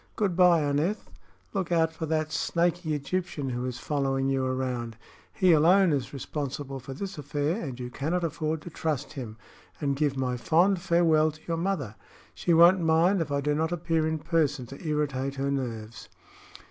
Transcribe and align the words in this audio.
Good 0.15 0.35
by, 0.35 0.61
Aneth. 0.63 1.11
Look 1.53 1.71
out 1.71 1.93
for 1.93 2.07
that 2.07 2.31
snakey 2.31 2.95
Egyptian 2.95 3.49
who 3.51 3.67
is 3.67 3.77
following 3.77 4.29
you 4.29 4.43
around. 4.43 4.97
He 5.31 5.51
alone 5.51 5.93
is 5.93 6.11
responsible 6.11 6.79
for 6.79 6.95
this 6.95 7.19
affair, 7.19 7.61
and 7.63 7.79
you 7.79 7.91
cannot 7.91 8.23
afford 8.23 8.63
to 8.63 8.71
trust 8.71 9.13
him; 9.13 9.37
and 9.79 9.95
give 9.95 10.17
my 10.17 10.37
fond 10.37 10.81
farewell 10.81 11.29
to 11.29 11.41
your 11.47 11.57
mother. 11.57 11.93
She 12.33 12.51
won't 12.51 12.81
mind 12.81 13.21
if 13.21 13.31
I 13.31 13.41
do 13.41 13.53
not 13.53 13.71
appear 13.71 14.07
in 14.07 14.17
person 14.17 14.65
to 14.65 14.83
irritate 14.87 15.35
her 15.35 15.51
nerves." 15.51 16.09